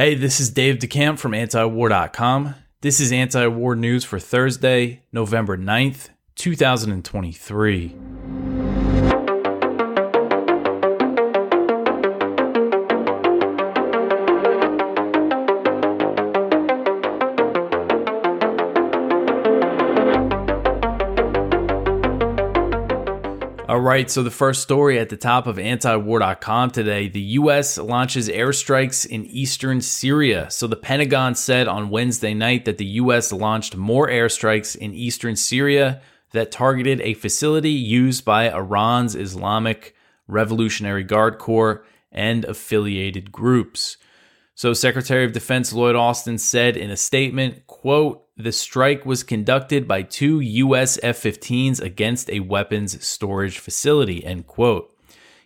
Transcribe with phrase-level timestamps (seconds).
[0.00, 2.54] Hey, this is Dave DeCamp from antiwar.com.
[2.80, 7.96] This is anti war news for Thursday, November 9th, 2023.
[23.80, 27.78] All right, so the first story at the top of antiwar.com today the U.S.
[27.78, 30.50] launches airstrikes in eastern Syria.
[30.50, 33.32] So the Pentagon said on Wednesday night that the U.S.
[33.32, 36.02] launched more airstrikes in eastern Syria
[36.32, 39.96] that targeted a facility used by Iran's Islamic
[40.28, 43.96] Revolutionary Guard Corps and affiliated groups.
[44.60, 49.88] So Secretary of Defense Lloyd Austin said in a statement, quote, the strike was conducted
[49.88, 54.94] by two US F-15s against a weapons storage facility, end quote.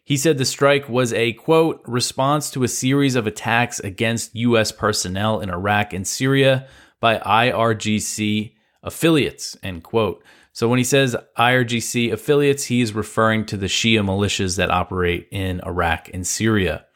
[0.02, 4.72] He said the strike was a quote response to a series of attacks against US
[4.72, 6.66] personnel in Iraq and Syria
[6.98, 10.24] by IRGC affiliates, end quote.
[10.52, 15.28] So when he says IRGC affiliates, he is referring to the Shia militias that operate
[15.30, 16.86] in Iraq and Syria.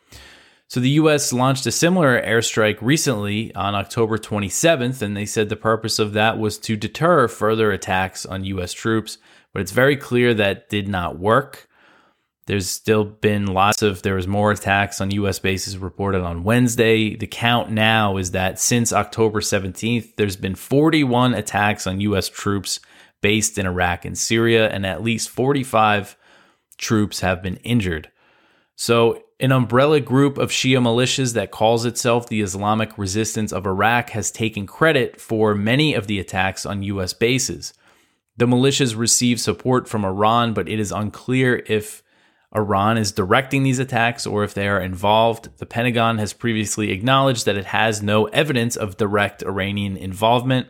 [0.69, 1.33] So the U.S.
[1.33, 6.39] launched a similar airstrike recently on October 27th, and they said the purpose of that
[6.39, 8.75] was to deter further attacks on U.S.
[8.75, 9.17] troops.
[9.55, 11.69] But it's very clear that did not work.
[12.45, 15.39] There's still been lots of, there was more attacks on U.S.
[15.39, 17.17] bases reported on Wednesday.
[17.17, 22.29] The count now is that since October 17th, there's been 41 attacks on U.S.
[22.29, 22.81] troops
[23.23, 26.15] based in Iraq and Syria, and at least 45
[26.77, 28.11] troops have been injured.
[28.81, 34.11] So an umbrella group of Shia militias that calls itself the Islamic Resistance of Iraq
[34.11, 37.13] has taken credit for many of the attacks on U.S.
[37.13, 37.75] bases.
[38.37, 42.05] The militias receive support from Iran, but it is unclear if
[42.55, 45.59] Iran is directing these attacks or if they are involved.
[45.59, 50.69] The Pentagon has previously acknowledged that it has no evidence of direct Iranian involvement.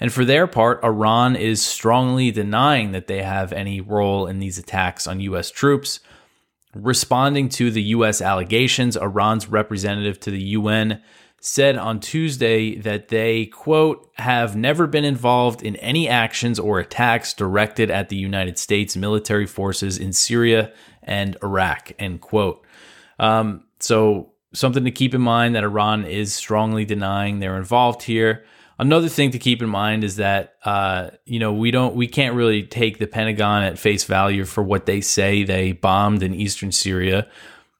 [0.00, 4.58] And for their part, Iran is strongly denying that they have any role in these
[4.58, 5.52] attacks on U.S.
[5.52, 6.00] troops.
[6.82, 8.20] Responding to the U.S.
[8.20, 11.00] allegations, Iran's representative to the UN
[11.40, 17.32] said on Tuesday that they, quote, have never been involved in any actions or attacks
[17.32, 20.70] directed at the United States military forces in Syria
[21.02, 22.62] and Iraq, end quote.
[23.18, 28.44] Um, so, something to keep in mind that Iran is strongly denying they're involved here.
[28.78, 32.34] Another thing to keep in mind is that uh, you know we don't we can't
[32.34, 36.72] really take the Pentagon at face value for what they say they bombed in eastern
[36.72, 37.26] Syria.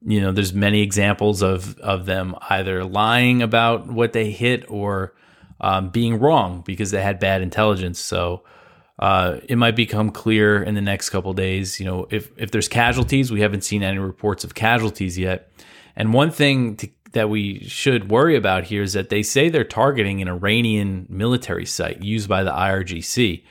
[0.06, 5.14] You know, there's many examples of of them either lying about what they hit or
[5.60, 7.98] um, being wrong because they had bad intelligence.
[7.98, 8.44] So
[8.98, 11.78] uh, it might become clear in the next couple days.
[11.78, 15.50] You know, if if there's casualties, we haven't seen any reports of casualties yet.
[15.94, 19.64] And one thing to that we should worry about here is that they say they're
[19.64, 23.42] targeting an Iranian military site used by the IRGC.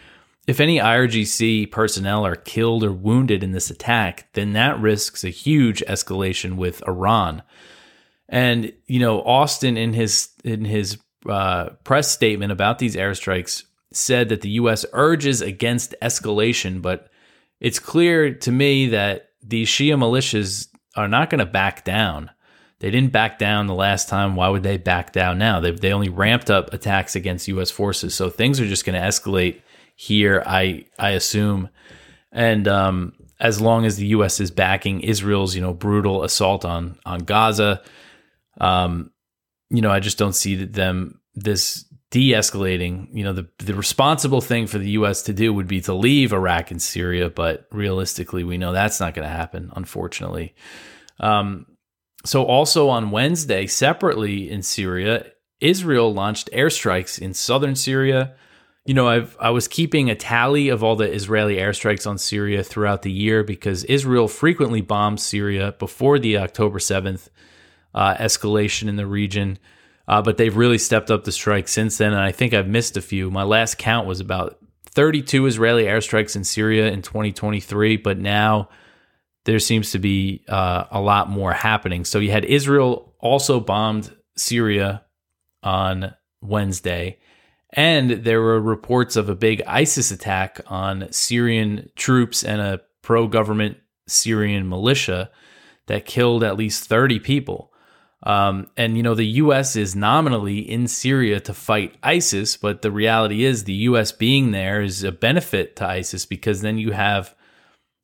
[0.46, 5.30] If any IRGC personnel are killed or wounded in this attack, then that risks a
[5.30, 7.42] huge escalation with Iran.
[8.30, 14.30] And you know, Austin in his in his uh, press statement about these airstrikes said
[14.30, 14.86] that the U.S.
[14.94, 17.10] urges against escalation, but
[17.60, 22.30] it's clear to me that these Shia militias are not going to back down.
[22.80, 24.36] They didn't back down the last time.
[24.36, 25.60] Why would they back down now?
[25.60, 27.72] They they only ramped up attacks against U.S.
[27.72, 29.62] forces, so things are just going to escalate
[29.96, 30.44] here.
[30.46, 31.70] I I assume,
[32.34, 34.42] and um, as long as the U.S.
[34.42, 37.82] is backing Israel's you know brutal assault on on Gaza,
[38.60, 39.12] um,
[39.70, 43.08] you know I just don't see them this de-escalating.
[43.14, 45.22] You know the the responsible thing for the U.S.
[45.24, 49.14] to do would be to leave Iraq and Syria, but realistically, we know that's not
[49.14, 49.72] going to happen.
[49.78, 50.54] Unfortunately.
[51.22, 51.66] Um,
[52.26, 55.32] so, also on Wednesday, separately in Syria,
[55.62, 58.36] Israel launched airstrikes in southern Syria.
[58.86, 62.64] You know, I've I was keeping a tally of all the Israeli airstrikes on Syria
[62.64, 67.30] throughout the year because Israel frequently bombed Syria before the October seventh
[67.94, 69.58] uh, escalation in the region,
[70.08, 72.12] uh, but they've really stepped up the strike since then.
[72.12, 73.32] And I think I've missed a few.
[73.32, 78.70] My last count was about 32 Israeli airstrikes in Syria in 2023, but now
[79.46, 82.04] there seems to be uh, a lot more happening.
[82.04, 85.04] So you had Israel also bombed Syria
[85.64, 87.20] on Wednesday,
[87.72, 93.28] and there were reports of a big ISIS attack on Syrian troops and a pro
[93.28, 93.78] government
[94.08, 95.32] Syrian militia
[95.88, 97.72] that killed at least 30 people.
[98.24, 99.76] Um, and, you know, the U.S.
[99.76, 104.12] is nominally in Syria to fight ISIS, but the reality is the U.S.
[104.12, 107.36] being there is a benefit to ISIS because then you have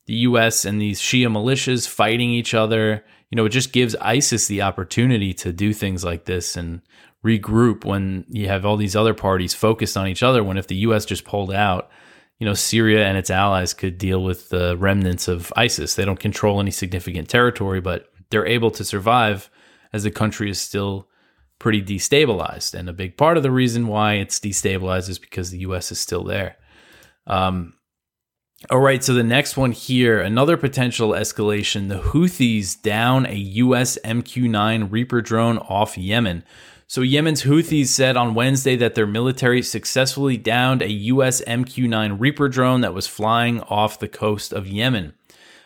[0.06, 3.04] the US and these Shia militias fighting each other.
[3.30, 6.82] you know, it just gives ISIS the opportunity to do things like this and
[7.26, 10.44] regroup when you have all these other parties focused on each other.
[10.44, 11.06] When if the U.S.
[11.06, 11.90] just pulled out,
[12.40, 15.96] you know, Syria and its allies could deal with the remnants of ISIS.
[15.96, 19.50] They don't control any significant territory, but they're able to survive
[19.94, 21.08] as the country is still
[21.60, 22.74] pretty destabilized.
[22.74, 25.92] And a big part of the reason why it's destabilized is because the U.S.
[25.92, 26.58] is still there.
[27.28, 27.76] Um,
[28.70, 31.90] all right, so the next one here, another potential escalation.
[31.90, 33.98] The Houthis down a U.S.
[34.06, 36.44] MQ 9 Reaper drone off Yemen.
[36.86, 41.42] So, Yemen's Houthis said on Wednesday that their military successfully downed a U.S.
[41.46, 45.14] MQ 9 Reaper drone that was flying off the coast of Yemen.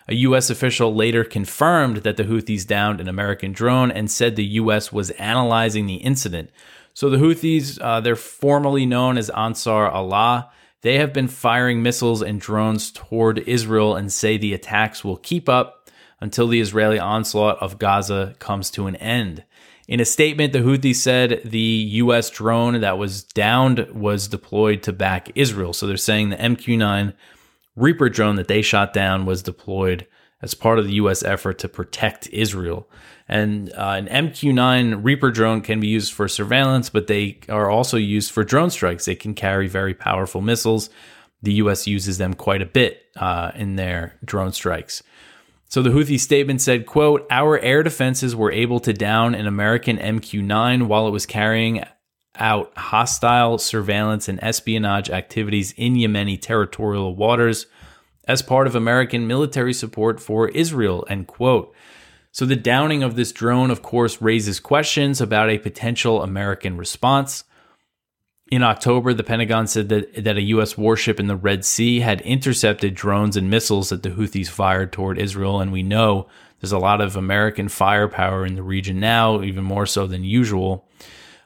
[0.07, 0.50] A U.S.
[0.50, 4.94] official later confirmed that the Houthis downed an American drone and said the U.S.
[4.94, 6.50] was analyzing the incident.
[6.94, 10.50] So, the Houthis, uh, they're formally known as Ansar Allah.
[10.85, 15.49] They have been firing missiles and drones toward Israel and say the attacks will keep
[15.49, 15.89] up
[16.21, 19.43] until the Israeli onslaught of Gaza comes to an end.
[19.87, 22.29] In a statement, the Houthis said the U.S.
[22.29, 25.73] drone that was downed was deployed to back Israel.
[25.73, 27.15] So they're saying the MQ 9
[27.75, 30.05] Reaper drone that they shot down was deployed
[30.41, 31.23] as part of the U.S.
[31.23, 32.89] effort to protect Israel.
[33.27, 37.69] And uh, an MQ 9 Reaper drone can be used for surveillance, but they are
[37.69, 39.05] also used for drone strikes.
[39.05, 40.89] They can carry very powerful missiles.
[41.41, 41.87] The U.S.
[41.87, 45.01] uses them quite a bit uh, in their drone strikes.
[45.67, 49.97] So the Houthi statement said, quote, Our air defenses were able to down an American
[49.97, 51.83] MQ-9 while it was carrying
[52.38, 57.65] out hostile surveillance and espionage activities in Yemeni territorial waters
[58.27, 61.74] as part of American military support for Israel, end quote.
[62.31, 67.45] So the downing of this drone, of course, raises questions about a potential American response.
[68.51, 70.77] In October, the Pentagon said that, that a U.S.
[70.77, 75.18] warship in the Red Sea had intercepted drones and missiles that the Houthis fired toward
[75.18, 75.62] Israel.
[75.62, 76.27] And we know
[76.60, 80.84] there's a lot of American firepower in the region now, even more so than usual.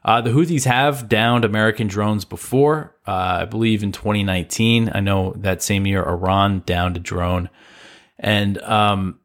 [0.10, 4.90] Uh, the Houthis have downed American drones before, uh, I believe in 2019.
[4.92, 7.48] I know that same year, Iran downed a drone.
[8.18, 9.20] And um,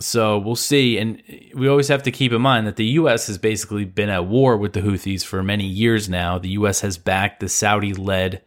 [0.00, 0.96] so we'll see.
[0.96, 1.22] And
[1.54, 3.26] we always have to keep in mind that the U.S.
[3.26, 6.38] has basically been at war with the Houthis for many years now.
[6.38, 6.80] The U.S.
[6.80, 8.40] has backed the Saudi led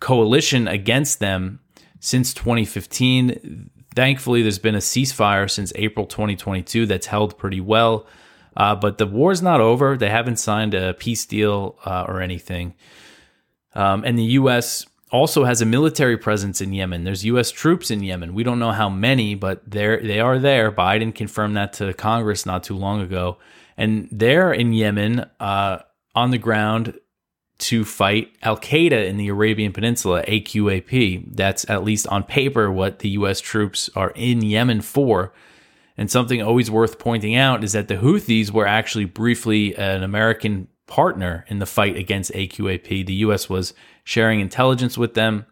[0.00, 1.60] coalition against them
[1.98, 3.70] since 2015.
[3.94, 8.06] Thankfully, there's been a ceasefire since April 2022 that's held pretty well.
[8.56, 9.96] Uh, but the war's not over.
[9.96, 12.74] They haven't signed a peace deal uh, or anything.
[13.74, 17.04] Um, and the U.S also has a military presence in Yemen.
[17.04, 17.50] There's U.S.
[17.50, 18.34] troops in Yemen.
[18.34, 20.72] We don't know how many, but they they are there.
[20.72, 23.36] Biden confirmed that to Congress not too long ago,
[23.76, 25.80] and they're in Yemen uh,
[26.14, 26.98] on the ground
[27.58, 31.36] to fight Al Qaeda in the Arabian Peninsula, AQAP.
[31.36, 33.40] That's at least on paper what the U.S.
[33.40, 35.32] troops are in Yemen for.
[35.96, 40.68] And something always worth pointing out is that the Houthis were actually briefly an American
[40.86, 43.06] partner in the fight against AQAP.
[43.06, 43.48] The U.S.
[43.48, 43.74] was
[44.04, 45.46] sharing intelligence with them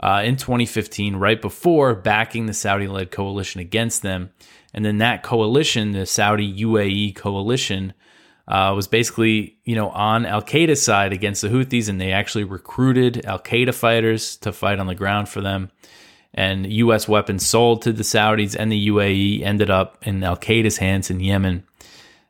[0.00, 4.30] uh, in 2015, right before backing the Saudi led coalition against them.
[4.74, 7.92] And then that coalition, the Saudi UAE coalition,
[8.48, 12.44] uh, was basically, you know, on Al Qaeda's side against the Houthis, and they actually
[12.44, 15.70] recruited Al Qaeda fighters to fight on the ground for them.
[16.34, 17.06] And U.S.
[17.06, 21.20] weapons sold to the Saudis and the UAE ended up in Al Qaeda's hands in
[21.20, 21.64] Yemen.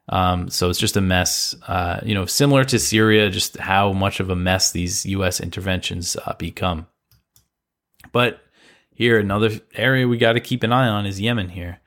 [0.08, 4.18] Um, so it's just a mess, uh, you know, similar to Syria, just how much
[4.18, 5.40] of a mess these U.S.
[5.40, 6.86] interventions uh, become.
[8.10, 8.40] But
[8.90, 11.80] here, another area we got to keep an eye on is Yemen here.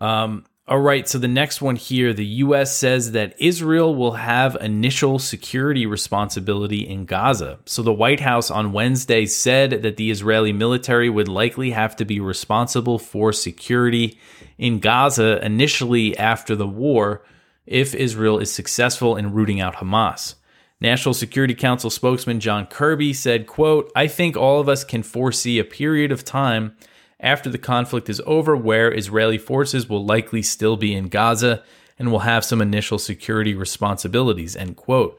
[0.00, 2.76] Um, all right, so the next one here the U.S.
[2.76, 7.60] says that Israel will have initial security responsibility in Gaza.
[7.66, 12.04] So the White House on Wednesday said that the Israeli military would likely have to
[12.04, 14.18] be responsible for security
[14.58, 17.22] in Gaza initially after the war
[17.64, 20.34] if Israel is successful in rooting out Hamas.
[20.80, 25.60] National Security Council spokesman John Kirby said, quote, I think all of us can foresee
[25.60, 26.76] a period of time
[27.20, 31.62] after the conflict is over where Israeli forces will likely still be in Gaza
[31.98, 35.18] and will have some initial security responsibilities, end quote.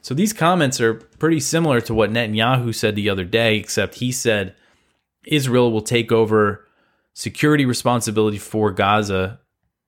[0.00, 4.12] So these comments are pretty similar to what Netanyahu said the other day, except he
[4.12, 4.54] said
[5.26, 6.66] Israel will take over
[7.14, 9.40] security responsibility for Gaza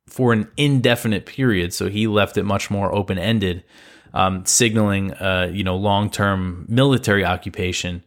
[0.06, 1.74] for an indefinite period.
[1.74, 3.64] So he left it much more open ended,
[4.14, 8.04] um, signaling, uh, you know, long term military occupation.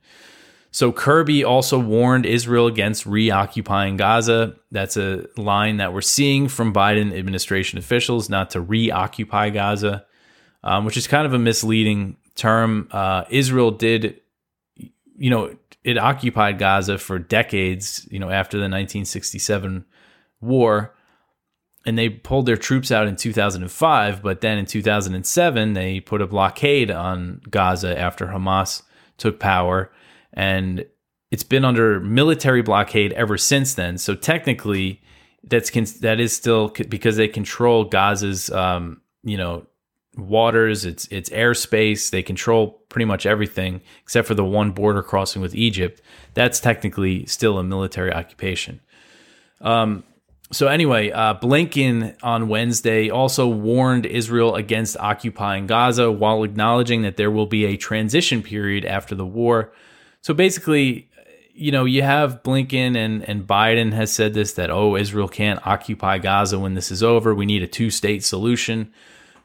[0.71, 4.55] So Kirby also warned Israel against reoccupying Gaza.
[4.71, 10.05] That's a line that we're seeing from Biden administration officials, not to reoccupy Gaza,
[10.63, 12.87] um, which is kind of a misleading term.
[12.91, 14.21] Uh, Israel did,
[14.75, 19.85] you know, it occupied Gaza for decades, you know, after the 1967
[20.41, 20.95] war.
[21.85, 24.21] and they pulled their troops out in 2005.
[24.21, 28.83] But then in 2007, they put a blockade on Gaza after Hamas
[29.17, 29.91] took power,
[30.33, 30.85] and
[31.31, 33.97] it's been under military blockade ever since then.
[33.97, 35.01] So technically,
[35.43, 35.69] that's
[35.99, 39.65] that is still because they control Gaza's um, you know
[40.17, 42.09] waters, its its airspace.
[42.09, 46.01] They control pretty much everything except for the one border crossing with Egypt.
[46.33, 48.81] That's technically still a military occupation.
[49.61, 50.03] Um,
[50.51, 57.17] so anyway, uh, Blinken on Wednesday also warned Israel against occupying Gaza while acknowledging that
[57.17, 59.71] there will be a transition period after the war.
[60.21, 61.09] So basically,
[61.53, 65.65] you know, you have Blinken and, and Biden has said this that, oh, Israel can't
[65.65, 67.33] occupy Gaza when this is over.
[67.33, 68.93] We need a two state solution.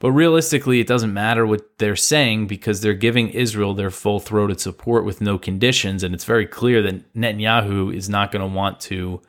[0.00, 4.60] But realistically, it doesn't matter what they're saying because they're giving Israel their full throated
[4.60, 6.02] support with no conditions.
[6.02, 9.22] And it's very clear that Netanyahu is not going to want to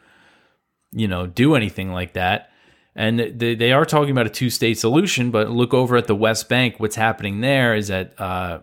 [0.96, 2.50] you know, do anything like that.
[2.96, 6.16] And they, they are talking about a two state solution, but look over at the
[6.16, 6.76] West Bank.
[6.78, 8.62] What's happening there is that uh,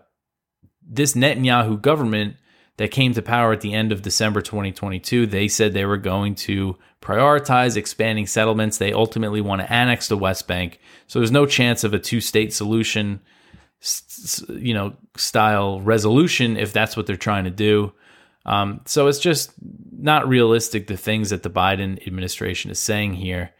[0.81, 2.37] this Netanyahu government
[2.77, 6.35] that came to power at the end of December 2022, they said they were going
[6.35, 8.77] to prioritize expanding settlements.
[8.77, 10.79] They ultimately want to annex the West Bank.
[11.07, 13.19] So there's no chance of a two state solution,
[14.49, 17.93] you know, style resolution if that's what they're trying to do.
[18.45, 19.53] Um, so it's just
[19.91, 23.51] not realistic the things that the Biden administration is saying here.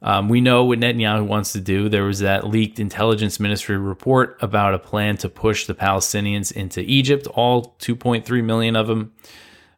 [0.00, 1.88] Um, we know what Netanyahu wants to do.
[1.88, 6.80] There was that leaked intelligence ministry report about a plan to push the Palestinians into
[6.80, 9.12] Egypt, all 2.3 million of them.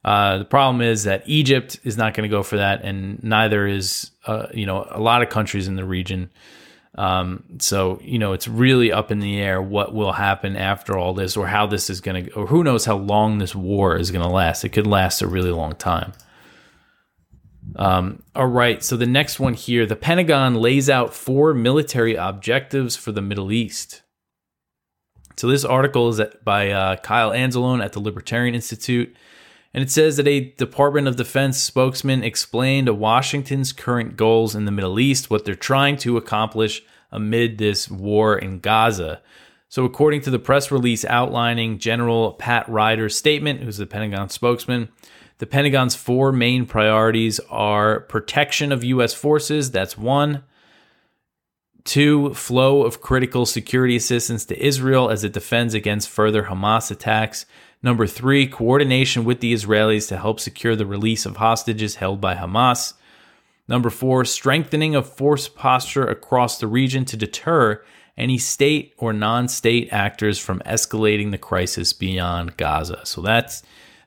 [0.05, 3.67] Uh, the problem is that Egypt is not going to go for that, and neither
[3.67, 6.31] is uh, you know a lot of countries in the region.
[6.97, 11.13] Um, so you know, it's really up in the air what will happen after all
[11.13, 14.11] this, or how this is going to, or who knows how long this war is
[14.11, 14.65] going to last.
[14.65, 16.13] It could last a really long time.
[17.77, 22.97] Um, all right, so the next one here, the Pentagon lays out four military objectives
[22.97, 24.03] for the Middle East.
[25.37, 29.17] So this article is by uh, Kyle Anzalone at the Libertarian Institute.
[29.73, 34.73] And it says that a Department of Defense spokesman explained Washington's current goals in the
[34.73, 39.23] Middle East, what they're trying to accomplish amid this war in Gaza.
[39.69, 44.89] So, according to the press release outlining General Pat Ryder's statement, who's the Pentagon spokesman,
[45.41, 49.15] the Pentagon's four main priorities are protection of U.S.
[49.15, 50.45] forces, that's one.
[51.85, 57.47] Two, flow of critical security assistance to Israel as it defends against further Hamas attacks.
[57.83, 62.35] Number three, coordination with the Israelis to help secure the release of hostages held by
[62.35, 62.93] Hamas.
[63.67, 67.83] Number four, strengthening of force posture across the region to deter
[68.15, 73.01] any state or non state actors from escalating the crisis beyond Gaza.
[73.07, 73.63] So that's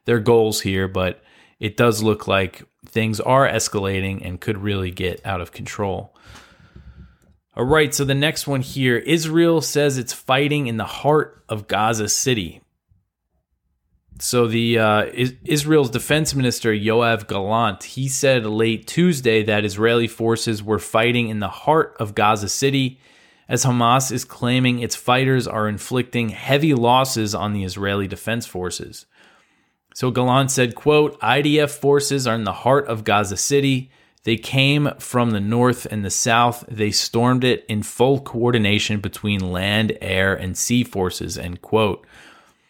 [0.06, 1.24] their goals here, but
[1.60, 6.14] it does look like things are escalating and could really get out of control.
[7.56, 11.68] All right, so the next one here Israel says it's fighting in the heart of
[11.68, 12.62] Gaza City.
[14.20, 15.06] So the uh,
[15.44, 21.40] Israel's defense minister Yoav Gallant he said late Tuesday that Israeli forces were fighting in
[21.40, 23.00] the heart of Gaza City,
[23.48, 29.06] as Hamas is claiming its fighters are inflicting heavy losses on the Israeli defense forces.
[29.94, 33.92] So Gallant said, "quote IDF forces are in the heart of Gaza City.
[34.24, 36.64] They came from the north and the south.
[36.68, 42.06] They stormed it in full coordination between land, air, and sea forces." End quote.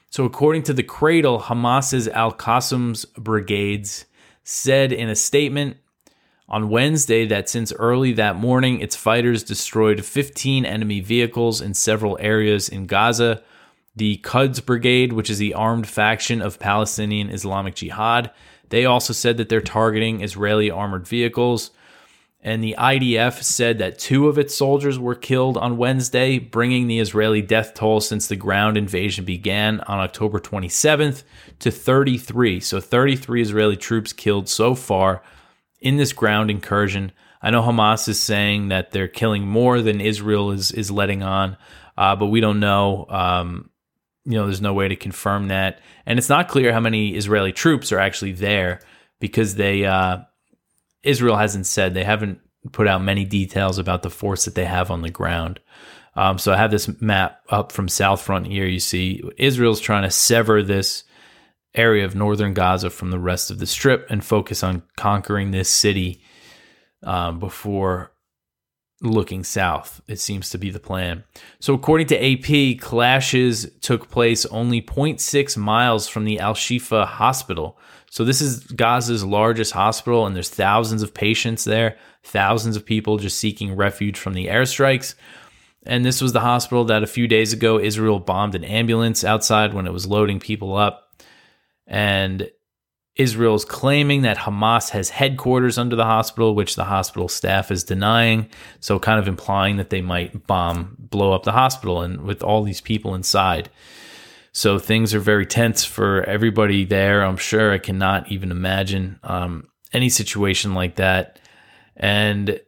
[0.10, 4.06] So, according to the Cradle, Hamas's Al Qassam's brigades
[4.44, 5.77] said in a statement
[6.50, 12.18] on Wednesday that since early that morning, its fighters destroyed 15 enemy vehicles in several
[12.20, 13.42] areas in Gaza.
[13.95, 18.31] The Quds Brigade, which is the armed faction of Palestinian Islamic Jihad,
[18.69, 21.71] they also said that they're targeting Israeli armored vehicles
[22.45, 27.00] and the IDF said that two of its soldiers were killed on Wednesday, bringing the
[27.00, 31.23] Israeli death toll since the ground invasion began on October 27th
[31.59, 32.59] to 33.
[32.59, 35.23] So 33 Israeli troops killed so far
[35.79, 37.13] in this ground incursion.
[37.41, 41.55] I know Hamas is saying that they're killing more than Israel is is letting on,
[41.97, 43.05] uh, but we don't know.
[43.07, 43.69] Um,
[44.25, 47.51] you know, there's no way to confirm that, and it's not clear how many Israeli
[47.51, 48.80] troops are actually there
[49.20, 50.20] because they uh,
[51.03, 52.39] Israel hasn't said they haven't
[52.72, 55.60] put out many details about the force that they have on the ground.
[56.15, 58.65] Um, so I have this map up from South Front here.
[58.65, 61.03] You see Israel's trying to sever this
[61.75, 65.70] area of northern Gaza from the rest of the strip and focus on conquering this
[65.70, 66.22] city
[67.03, 68.12] um, before
[69.03, 70.01] looking south.
[70.07, 71.24] It seems to be the plan.
[71.60, 77.77] So, according to AP, clashes took place only 0.6 miles from the Al Shifa hospital.
[78.10, 81.98] So, this is Gaza's largest hospital, and there's thousands of patients there.
[82.25, 85.13] thousands of people just seeking refuge from the airstrikes.
[85.86, 89.74] And this was the hospital that a few days ago Israel bombed an ambulance outside
[89.74, 91.10] when it was loading people up.
[91.86, 92.50] And
[93.15, 97.84] Israel is claiming that Hamas has headquarters under the hospital, which the hospital staff is
[97.84, 98.50] denying.
[98.79, 102.63] So, kind of implying that they might bomb, blow up the hospital, and with all
[102.63, 103.70] these people inside.
[104.51, 107.24] So, things are very tense for everybody there.
[107.24, 111.39] I'm sure I cannot even imagine um, any situation like that.
[111.96, 112.60] And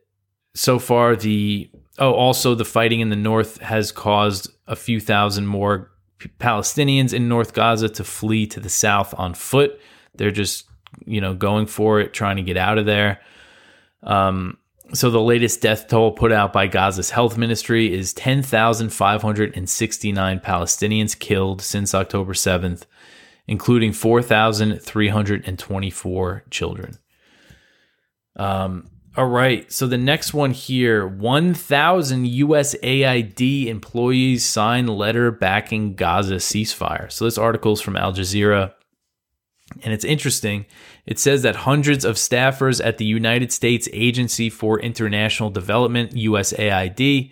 [0.53, 5.47] so far, the oh, also the fighting in the north has caused a few thousand
[5.47, 5.91] more
[6.39, 9.79] Palestinians in North Gaza to flee to the south on foot
[10.17, 10.65] they're just,
[11.05, 13.21] you know, going for it, trying to get out of there.
[14.03, 14.57] Um,
[14.93, 21.61] so the latest death toll put out by Gaza's health ministry is 10,569 Palestinians killed
[21.61, 22.83] since October 7th,
[23.47, 26.99] including 4,324 children.
[28.35, 29.71] Um, all right.
[29.71, 37.09] So the next one here 1,000 USAID employees sign letter backing Gaza ceasefire.
[37.11, 38.73] So this article is from Al Jazeera.
[39.83, 40.65] And it's interesting.
[41.05, 47.31] It says that hundreds of staffers at the United States Agency for International Development, USAID,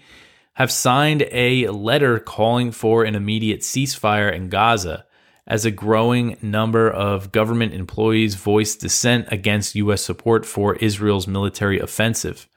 [0.56, 5.06] have signed a letter calling for an immediate ceasefire in Gaza
[5.46, 10.02] as a growing number of government employees voiced dissent against U.S.
[10.02, 12.48] support for Israel's military offensive.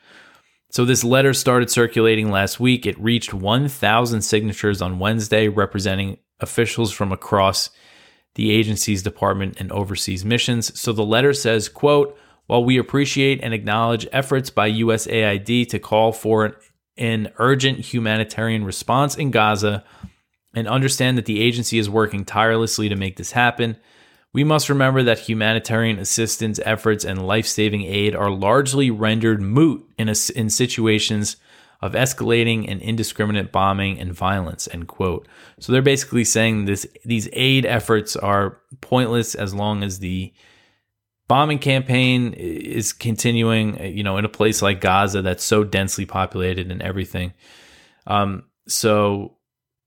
[0.71, 2.87] So, this letter started circulating last week.
[2.87, 7.71] It reached 1,000 signatures on Wednesday, representing officials from across
[8.37, 10.79] the agency's department and overseas missions.
[10.79, 12.17] So the letter says, quote,
[12.47, 16.55] while we appreciate and acknowledge efforts by USAID to call for an,
[16.97, 19.85] an urgent humanitarian response in Gaza
[20.55, 23.77] and understand that the agency is working tirelessly to make this happen,
[24.33, 29.85] we must remember that humanitarian assistance efforts and life saving aid are largely rendered moot
[29.99, 31.37] in, a, in situations
[31.81, 35.29] of escalating and indiscriminate bombing and violence end quote.
[35.61, 40.33] So they're basically saying this these aid efforts are pointless as long as the
[41.29, 46.71] bombing campaign is continuing you know in a place like gaza that's so densely populated
[46.71, 47.33] and everything.
[48.07, 49.37] Um, so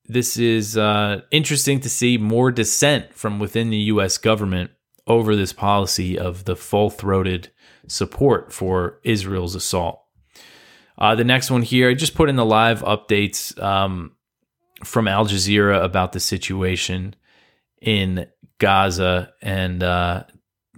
[0.06, 4.72] this is uh, interesting to see more dissent from within the us government
[5.08, 7.52] over this policy of the full-throated
[7.88, 10.04] support for israel's assault
[11.00, 14.12] uh, the next one here, I just put in the live updates um,
[14.84, 17.16] from Al Jazeera about the situation
[17.82, 18.28] in
[18.60, 20.24] Gaza and uh,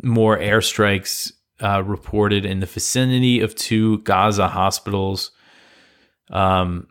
[0.04, 5.32] more airstrikes uh, reported in the vicinity of two Gaza hospitals.
[6.30, 6.88] Um,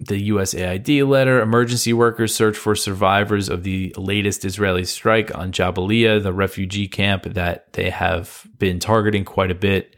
[0.00, 6.22] the USAID letter emergency workers search for survivors of the latest Israeli strike on Jabalia,
[6.22, 9.96] the refugee camp that they have been targeting quite a bit.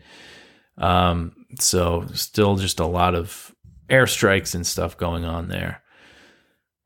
[0.79, 3.55] Um, so still just a lot of
[3.89, 5.83] airstrikes and stuff going on there.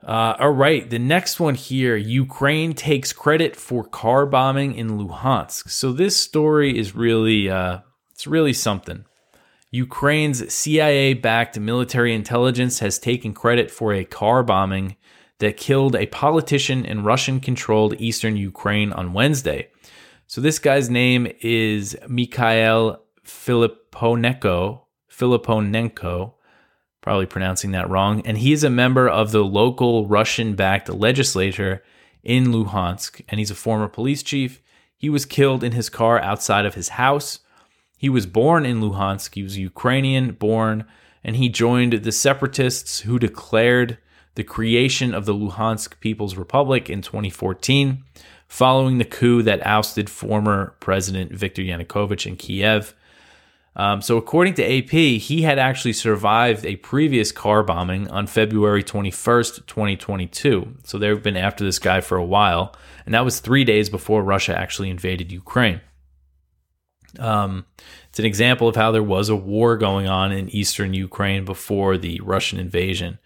[0.06, 5.70] Uh, all right, the next one here Ukraine takes credit for car bombing in Luhansk.
[5.70, 7.78] So this story is really, uh,
[8.12, 9.06] it's really something.
[9.70, 14.96] Ukraine's CIA backed military intelligence has taken credit for a car bombing
[15.38, 19.68] that killed a politician in Russian controlled eastern Ukraine on Wednesday.
[20.26, 23.02] So this guy's name is Mikhail
[23.94, 24.80] Filiponenko,
[25.10, 26.34] Filiponenko,
[27.00, 31.82] probably pronouncing that wrong, and he is a member of the local Russian-backed legislature
[32.22, 34.62] in Luhansk, and he's a former police chief.
[34.96, 37.40] He was killed in his car outside of his house.
[37.98, 39.34] He was born in Luhansk.
[39.34, 40.86] He was Ukrainian born,
[41.22, 43.98] and he joined the separatists who declared
[44.34, 48.02] the creation of the Luhansk People's Republic in 2014,
[48.48, 52.94] following the coup that ousted former President Viktor Yanukovych in Kiev.
[53.76, 58.84] Um, so, according to AP, he had actually survived a previous car bombing on February
[58.84, 60.76] 21st, 2022.
[60.84, 62.74] So, they've been after this guy for a while.
[63.04, 65.80] And that was three days before Russia actually invaded Ukraine.
[67.18, 67.66] Um,
[68.08, 71.96] it's an example of how there was a war going on in eastern Ukraine before
[71.96, 73.18] the Russian invasion.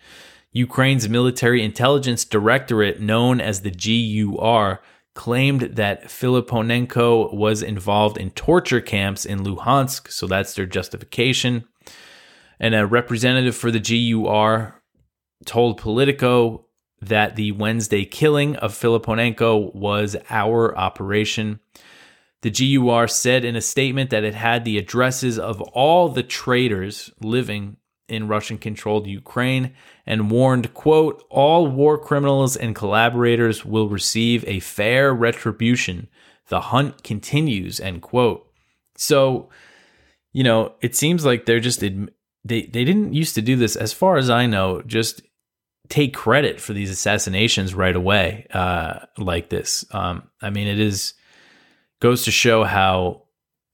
[0.52, 4.80] Ukraine's military intelligence directorate, known as the GUR,
[5.18, 11.64] claimed that Filiponenko was involved in torture camps in Luhansk, so that's their justification.
[12.60, 14.80] And a representative for the GUR
[15.44, 16.66] told Politico
[17.02, 21.58] that the Wednesday killing of Filiponenko was our operation.
[22.42, 27.10] The GUR said in a statement that it had the addresses of all the traitors
[27.20, 27.77] living
[28.08, 29.74] in Russian controlled Ukraine
[30.06, 36.08] and warned, quote, all war criminals and collaborators will receive a fair retribution.
[36.48, 38.50] The hunt continues, end quote.
[38.96, 39.50] So,
[40.32, 41.92] you know, it seems like they're just they
[42.44, 45.22] they didn't used to do this, as far as I know, just
[45.88, 49.84] take credit for these assassinations right away, uh, like this.
[49.92, 51.14] Um, I mean, it is
[52.00, 53.24] goes to show how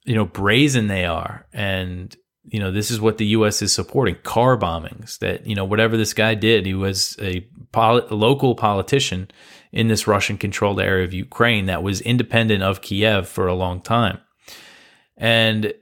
[0.04, 2.14] you know brazen they are, and
[2.46, 3.62] you know this is what the U.S.
[3.62, 5.18] is supporting: car bombings.
[5.18, 7.40] That you know whatever this guy did, he was a,
[7.72, 9.30] poli- local politician
[9.72, 14.20] in this Russian-controlled area of Ukraine that was independent of Kiev for a long time,
[15.16, 15.74] and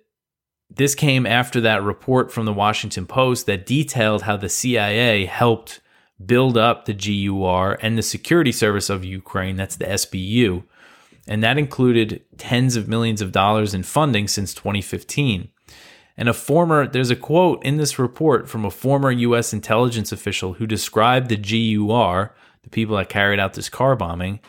[0.71, 5.81] this came after that report from the Washington Post that detailed how the CIA helped
[6.25, 10.65] build up the GUR and the security service of Ukraine, that's the SBU.
[11.27, 15.49] And that included tens of millions of dollars in funding since 2015.
[16.17, 19.53] And a former, there's a quote in this report from a former U.S.
[19.53, 24.41] intelligence official who described the GUR, the people that carried out this car bombing,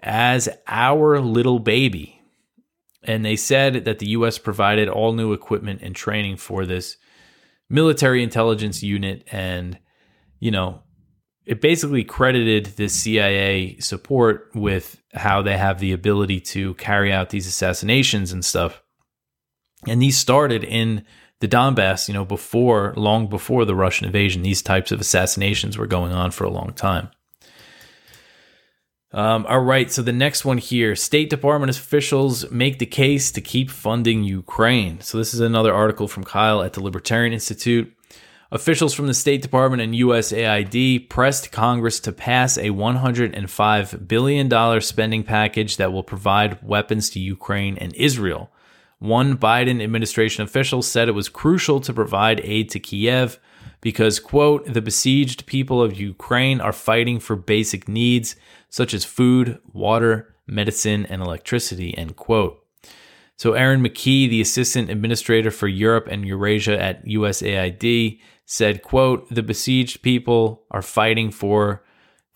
[0.00, 2.20] as our little baby.
[3.04, 4.38] And they said that the U.S.
[4.38, 6.96] provided all new equipment and training for this
[7.68, 9.26] military intelligence unit.
[9.30, 9.78] And,
[10.40, 10.82] you know,
[11.46, 17.30] it basically credited the CIA support with how they have the ability to carry out
[17.30, 18.82] these assassinations and stuff.
[19.88, 21.04] And these started in
[21.40, 24.42] the Donbass, you know, before, long before the Russian invasion.
[24.42, 27.10] These types of assassinations were going on for a long time.
[29.12, 33.40] Um, all right, so the next one here State Department officials make the case to
[33.40, 35.00] keep funding Ukraine.
[35.02, 37.94] So, this is another article from Kyle at the Libertarian Institute.
[38.50, 45.24] Officials from the State Department and USAID pressed Congress to pass a $105 billion spending
[45.24, 48.50] package that will provide weapons to Ukraine and Israel.
[49.04, 53.38] One Biden administration official said it was crucial to provide aid to Kiev
[53.82, 58.34] because, quote, the besieged people of Ukraine are fighting for basic needs
[58.70, 62.64] such as food, water, medicine, and electricity, end quote.
[63.36, 69.42] So, Erin McKee, the assistant administrator for Europe and Eurasia at USAID, said, quote, the
[69.42, 71.84] besieged people are fighting for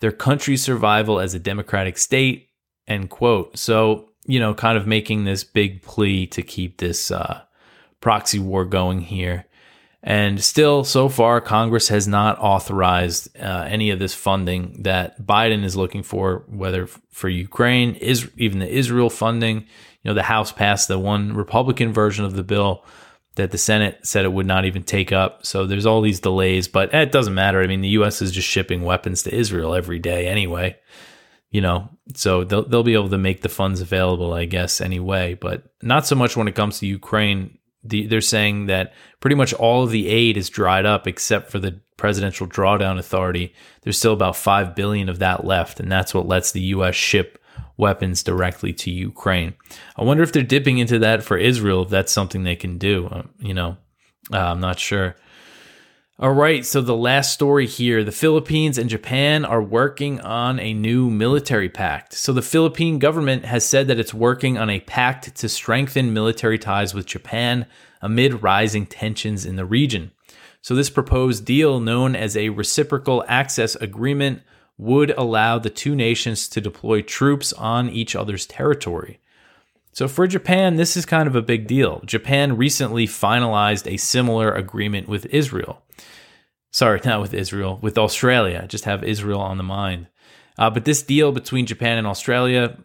[0.01, 2.49] their country's survival as a democratic state,
[2.87, 3.57] end quote.
[3.57, 7.41] So, you know, kind of making this big plea to keep this uh,
[8.01, 9.45] proxy war going here.
[10.01, 15.65] And still, so far, Congress has not authorized uh, any of this funding that Biden
[15.65, 19.57] is looking for, whether for Ukraine, is even the Israel funding.
[19.57, 22.85] You know, the House passed the one Republican version of the bill
[23.35, 25.45] that the Senate said it would not even take up.
[25.45, 27.61] So there's all these delays, but it doesn't matter.
[27.61, 28.21] I mean, the U.S.
[28.21, 30.77] is just shipping weapons to Israel every day anyway.
[31.51, 35.33] You know, so they'll they'll be able to make the funds available, I guess, anyway.
[35.33, 37.57] But not so much when it comes to Ukraine.
[37.81, 41.59] The, they're saying that pretty much all of the aid is dried up except for
[41.59, 43.53] the Presidential Drawdown Authority.
[43.81, 46.95] There's still about five billion of that left, and that's what lets the U.S.
[46.95, 47.41] ship
[47.77, 49.53] weapons directly to Ukraine.
[49.95, 53.07] I wonder if they're dipping into that for Israel, if that's something they can do.
[53.07, 53.77] Uh, you know,
[54.33, 55.15] uh, I'm not sure.
[56.21, 60.73] All right, so the last story here the Philippines and Japan are working on a
[60.73, 62.11] new military pact.
[62.11, 66.59] So the Philippine government has said that it's working on a pact to strengthen military
[66.59, 67.67] ties with Japan
[68.01, 70.11] amid rising tensions in the region.
[70.61, 74.41] So this proposed deal, known as a reciprocal access agreement,
[74.77, 79.21] would allow the two nations to deploy troops on each other's territory.
[79.99, 82.01] So, for Japan, this is kind of a big deal.
[82.05, 85.81] Japan recently finalized a similar agreement with Israel.
[86.71, 88.65] Sorry, not with Israel, with Australia.
[88.69, 90.07] Just have Israel on the mind.
[90.57, 92.77] Uh, but this deal between Japan and Australia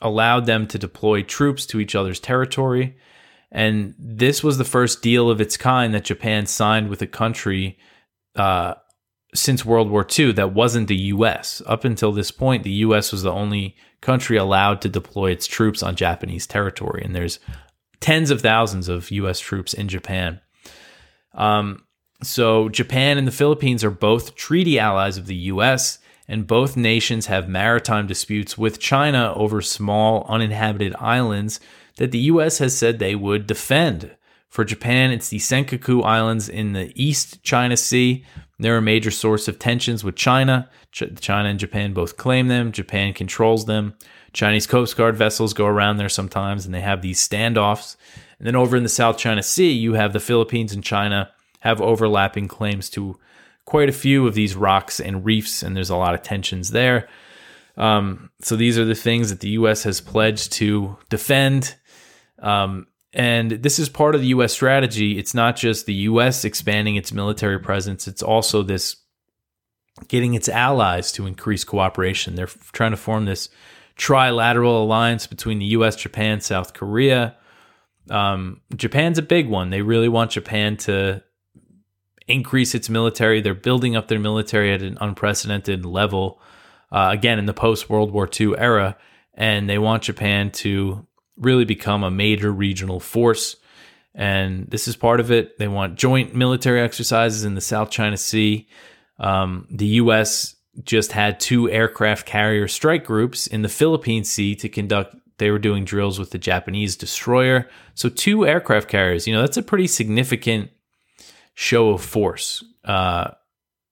[0.00, 2.96] allowed them to deploy troops to each other's territory.
[3.50, 7.76] And this was the first deal of its kind that Japan signed with a country
[8.36, 8.74] uh,
[9.36, 11.62] since World War II that wasn't the US.
[11.66, 15.82] Up until this point, the US was the only country allowed to deploy its troops
[15.82, 17.38] on Japanese territory, and there's
[18.00, 20.40] tens of thousands of US troops in Japan.
[21.34, 21.84] Um,
[22.22, 27.26] so, Japan and the Philippines are both treaty allies of the US, and both nations
[27.26, 31.60] have maritime disputes with China over small uninhabited islands
[31.96, 34.16] that the US has said they would defend.
[34.48, 38.24] For Japan, it's the Senkaku Islands in the East China Sea,
[38.58, 40.70] they're a major source of tensions with China.
[40.92, 42.72] Ch- China and Japan both claim them.
[42.72, 43.94] Japan controls them.
[44.32, 47.96] Chinese Coast Guard vessels go around there sometimes and they have these standoffs.
[48.38, 51.80] And then over in the South China Sea, you have the Philippines and China have
[51.80, 53.18] overlapping claims to
[53.64, 57.08] quite a few of these rocks and reefs, and there's a lot of tensions there.
[57.76, 59.82] Um, so these are the things that the U.S.
[59.82, 61.74] has pledged to defend.
[62.38, 65.18] Um, and this is part of the US strategy.
[65.18, 68.96] It's not just the US expanding its military presence, it's also this
[70.08, 72.34] getting its allies to increase cooperation.
[72.34, 73.48] They're trying to form this
[73.96, 77.34] trilateral alliance between the US, Japan, South Korea.
[78.10, 79.70] Um, Japan's a big one.
[79.70, 81.22] They really want Japan to
[82.28, 83.40] increase its military.
[83.40, 86.40] They're building up their military at an unprecedented level,
[86.92, 88.98] uh, again, in the post World War II era.
[89.32, 93.56] And they want Japan to really become a major regional force.
[94.14, 95.58] And this is part of it.
[95.58, 98.66] They want joint military exercises in the South China Sea.
[99.18, 100.56] Um, the U.S.
[100.84, 105.14] just had two aircraft carrier strike groups in the Philippine Sea to conduct.
[105.38, 107.68] They were doing drills with the Japanese destroyer.
[107.94, 110.70] So, two aircraft carriers, you know, that's a pretty significant
[111.54, 112.64] show of force.
[112.84, 113.32] Uh,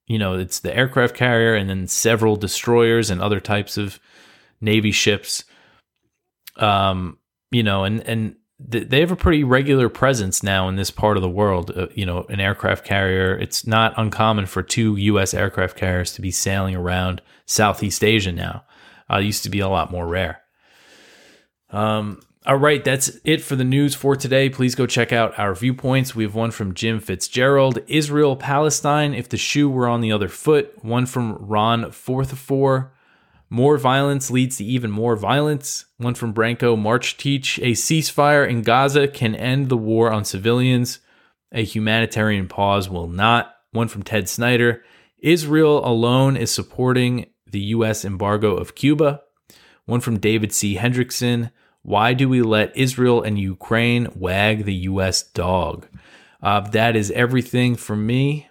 [0.06, 3.98] you know, it's the aircraft carrier and then several destroyers and other types of
[4.60, 5.44] Navy ships.
[6.56, 7.18] Um,
[7.54, 11.22] you know, and, and they have a pretty regular presence now in this part of
[11.22, 11.72] the world.
[11.76, 13.36] Uh, you know, an aircraft carrier.
[13.36, 15.34] It's not uncommon for two U.S.
[15.34, 18.64] aircraft carriers to be sailing around Southeast Asia now.
[19.10, 20.40] Uh, used to be a lot more rare.
[21.70, 24.48] Um, all right, that's it for the news for today.
[24.48, 26.14] Please go check out our viewpoints.
[26.14, 30.28] We have one from Jim Fitzgerald, Israel Palestine, if the shoe were on the other
[30.28, 30.84] foot.
[30.84, 32.90] One from Ron Forthofer,
[33.50, 35.84] more violence leads to even more violence.
[35.98, 41.00] One from Branko Marcetic a ceasefire in Gaza can end the war on civilians.
[41.52, 43.54] A humanitarian pause will not.
[43.70, 44.82] One from Ted Snyder.
[45.18, 48.04] Israel alone is supporting the U.S.
[48.04, 49.22] embargo of Cuba.
[49.86, 50.76] One from David C.
[50.76, 51.50] Hendrickson.
[51.82, 55.22] Why do we let Israel and Ukraine wag the U.S.
[55.22, 55.86] dog?
[56.42, 58.48] Uh, that is everything from me.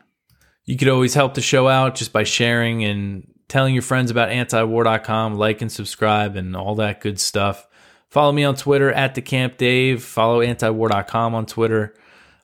[0.66, 4.30] You could always help the show out just by sharing and telling your friends about
[4.30, 7.68] antiwar.com, like and subscribe, and all that good stuff.
[8.10, 10.02] Follow me on Twitter at DecampDave.
[10.02, 11.94] Follow antiwar.com on Twitter.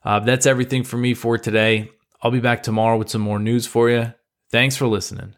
[0.04, 1.90] Uh, that's everything for me for today.
[2.22, 4.14] I'll be back tomorrow with some more news for you.
[4.52, 5.34] Thanks for listening.